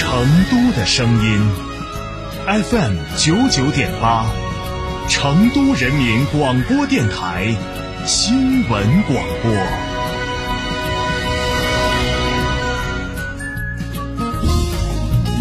[0.00, 1.38] 成都的声音
[2.46, 4.24] ，FM 九九点八，
[5.10, 7.54] 成都人民广播电台
[8.06, 9.52] 新闻广播。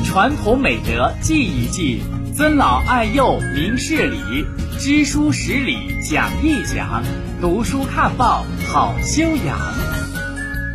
[0.04, 2.02] 传统美德记一记，
[2.36, 4.46] 尊老爱幼明事理，
[4.78, 7.02] 知书识礼讲一讲，
[7.40, 9.58] 读书看报好修养。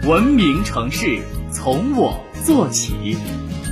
[0.09, 1.21] 文明城市
[1.53, 3.19] 从我做起。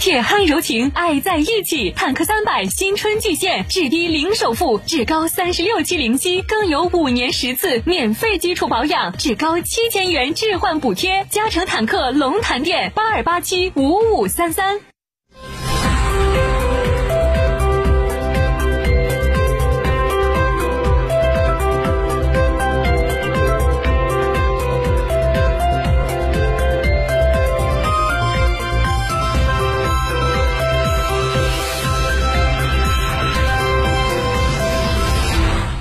[0.00, 1.90] 铁汉柔情，爱在一起。
[1.90, 11.26] 坦克三百新春巨献，至低零首付，至高三十六期零息，更有五年十次免费基础保养，至高七千元置换补贴。
[11.28, 14.80] 嘉诚坦克龙潭店八二八七五五三三。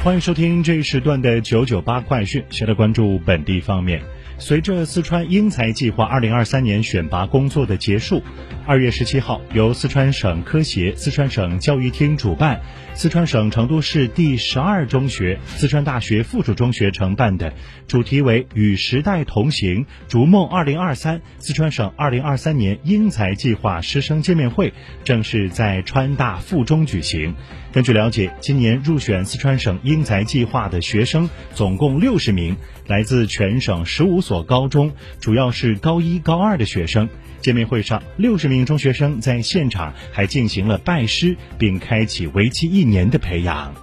[0.01, 4.01] 欢迎收听这一时段的九九八快讯，先来关注本地方面。
[4.39, 8.23] 随着四川英才计划二零二三年选拔工作的结束，
[8.65, 12.61] 二月十七号，由四川省科协、四川省教育厅主办，
[12.93, 17.53] 四川省成都市第十二中学、四川大学附属中学承办的，
[17.85, 24.73] 主题为“与时代同行，逐梦二零二三”四川省二零二三年英才计划师生见面会，
[25.03, 27.35] 正式在川大附中举行。
[27.71, 32.55] 根据了解，今年入选四川省英才计划的学生总共六十名，
[32.87, 37.09] 来自全省十五所所高中，主要是高一、高二的学生。
[37.41, 43.73] 见面会上，六十名中学生在现场还进行了拜师，并开启为期一年的培养。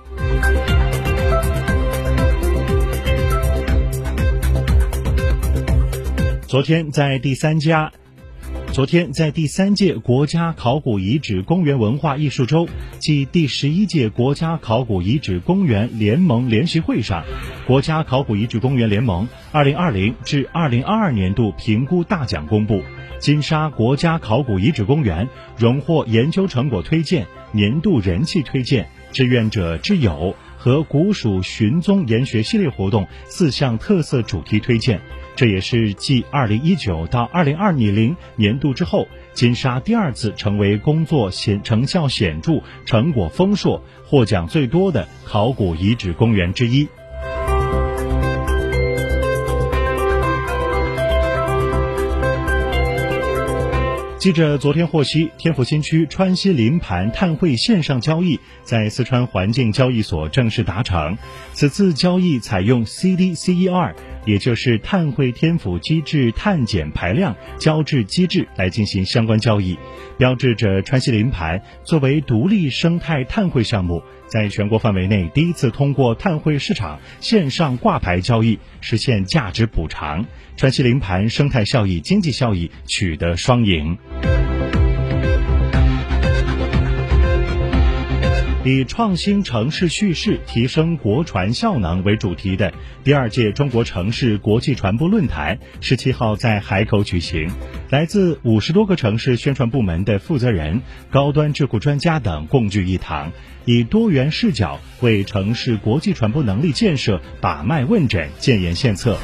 [6.46, 7.90] 昨天在第三家。
[8.76, 12.68] 昨天，在第三届国家考古遗址公园文化艺术周
[13.00, 17.24] 暨第十一届国家考古遗址公园联盟联席会上，
[17.66, 22.82] 国家考古遗址公园联盟二零二零至二零二二年度评估大奖公布，
[23.18, 25.26] 金沙国家考古遗址公园
[25.56, 35.00] 荣获研究成果推荐、年度人气推荐、志愿者之友和古蜀寻踪研学系列活动四项特色主题推荐。
[35.36, 46.88] 这也是继二零一九到二零二零年度之后，金沙第二次成为工作显成效显著、成果丰硕、获奖最多的考古遗址公园之一。
[54.18, 61.16] 记者昨天获悉，天府新区川西林盘碳汇线上交易在四川环境交易所正式达成。
[61.52, 63.94] 此次交易采用 CDCER，
[64.26, 69.78] 也就是碳汇天府机制碳减排量交制机制来进行相关交易，
[70.18, 80.26] 标志着川西林盘作为独立生态碳汇项目，在全国范围内第一次通过碳汇市场线上挂牌交易实现价值补偿，
[80.56, 83.96] 川西林盘生态效益、经济效益取得双赢。
[88.66, 97.48] 以创新城市叙事、提升国传效能为主题的第二届中国城市国际传播论坛十七号在海口举行，
[97.90, 100.82] 来自五十多个城市宣传部门的负责人、
[101.12, 103.30] 高端智库专家等共聚一堂，
[103.66, 109.16] 以多元视角为城市国际传播能力建设把脉问诊、建言献策。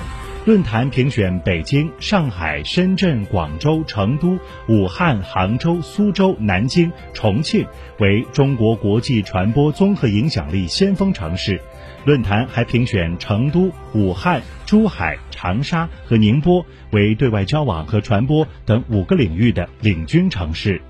[0.44, 4.36] 论坛评选北京、上海、深圳、广州、成都、
[4.66, 7.64] 武汉、杭州、苏州、南京、重庆
[8.00, 11.60] 为中国国际传播综合影响力先锋城市。
[12.04, 20.82] 论坛还评选成都、武汉、珠海、长沙和宁波为对外交往和传播等五个领域的领军城市。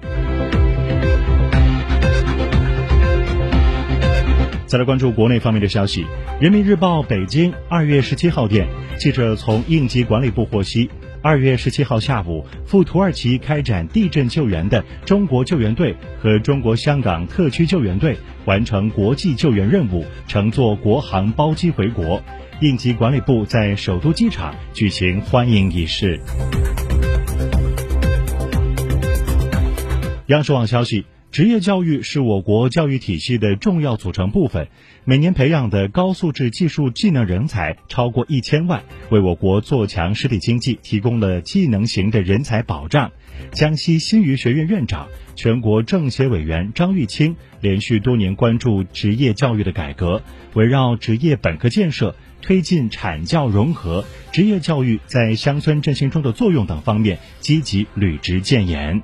[4.73, 6.03] 再来关注国内方面的消息，
[6.41, 8.67] 《人民日报》北京二月十七号电，
[8.99, 10.89] 记者从应急管理部获悉，
[11.21, 18.17] 二月十七号下午赴土耳其开展地震救援的中国救援队和中国香港特区救援队
[18.47, 22.23] 完成国际救援任务，乘坐国航包机回国。
[22.63, 26.19] 应急管理部在首都机场举行欢迎仪式。
[30.29, 31.05] 央视网消息。
[31.33, 34.69] 职业教育是我国教育体系的重要组成部分，
[35.05, 43.11] 每年培养的高素质技术技能人才超过一千万，为我国做强实体经济提供了技能型的人才保障。
[43.51, 59.03] 江西新余学院院长、全国政协委员张玉清连续多年关注职业教育的改革，围绕职业本科建设、推进产教融合、职业教育在乡村振兴中的作用等方面，积极履职建言。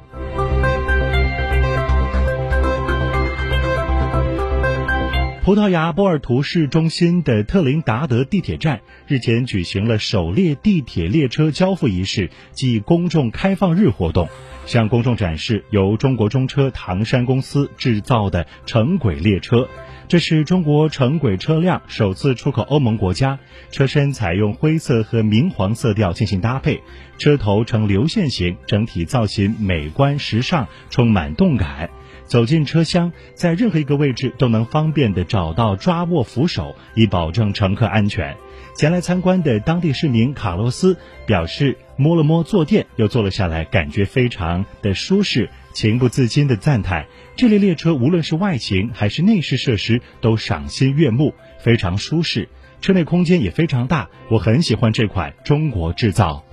[5.49, 14.29] 葡萄牙波尔图市中心的特林达德地铁站日前举行了首列地铁列车交付仪式暨公众开放日活动，
[14.67, 19.71] 向公众展示由中国中车唐山公司制造的城轨列车。
[20.09, 23.39] 这是中国城轨车辆首次出口欧盟国家，
[23.71, 26.81] 车身采用灰色和明黄色调进行搭配，
[27.19, 31.91] 车头呈流线型，整体造型美观时尚，充满动感。
[32.25, 38.35] 走进车厢，在任何一个位置都能方便地找到抓握扶手，以保证乘客安全。
[38.77, 40.97] 前来参观的当地市民卡洛斯
[41.27, 52.49] 表示，摸了摸坐垫，又坐了下来，感觉非常的舒适，情不自禁的赞叹：这列列车无论是外形还是内饰设施都赏心悦目，非常舒适，
[52.81, 56.45] 车内空间也非常大，我很喜欢这款中国制造。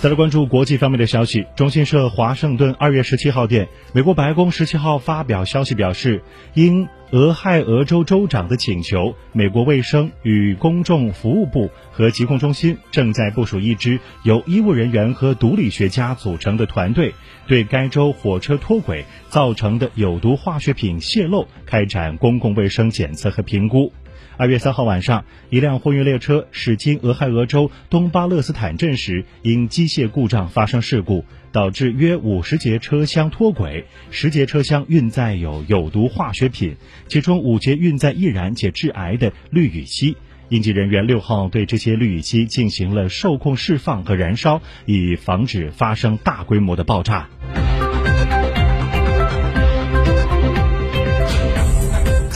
[0.00, 1.44] 再来关注国际方面的消息。
[1.56, 6.22] 中新社华盛顿二月十七号电，美国白宫十七号发表消息表示，
[6.54, 17.12] 因俄亥俄州州长的请求，美国卫生与公众服务部和疾控中心正在部署一支由医务人员和毒理学家组成的团队，
[17.48, 23.92] 对该州火车脱轨造成的有毒化学品泄漏开展公共卫生检测和评估。
[24.36, 36.76] 二月三号晚上，一辆货运列车驶经俄亥俄州东巴勒斯坦镇时，因机械故障发生事故，导致约五十节车厢脱轨，十节车厢运载有有毒化学品，
[37.08, 40.16] 其中五节运载易燃且致癌的氯乙烯。
[40.50, 47.28] 应急人员六号对这些氯乙烯进行了受控释放和燃烧，以防止发生大规模的爆炸。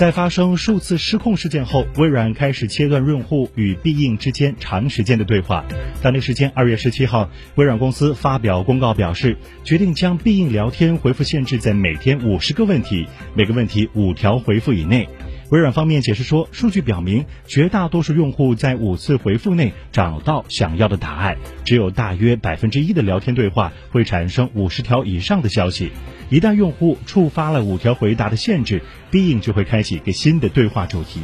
[0.03, 5.65] 在发生数次失控事件后，微软开始切断用户与必应之间长时间的对话。
[6.03, 13.07] 当地时间二月十七号，微软公司发表公告表示，决定将必应聊天回复限制在每天五十个问题，
[13.37, 15.09] 每个问题五条回复以内。
[15.53, 25.93] 微软方面解释说，数据表明，绝大多数用户在五次回复内找到想要的答案，只有大约百分之一的聊天对话会产生五十条以上的消息。
[26.31, 31.21] 一旦用户触发了五条回答的限制，必应就会开启一个新的对话主题。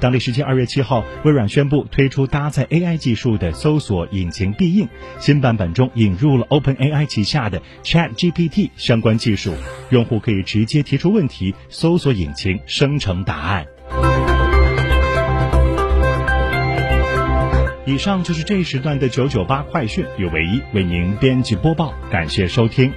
[0.00, 4.88] 当地时间二月七号，微软宣布推出搭载 AI 技术的搜索引擎必应，
[5.18, 9.54] 新版本中引入了 OpenAI 旗下的 ChatGPT 相关技术，
[9.90, 13.66] 用户可以直接提出问题，搜索引擎生成答案。
[17.84, 22.90] 以上就是这一时段的九九八快讯，由唯一为您编辑播报，感谢收听。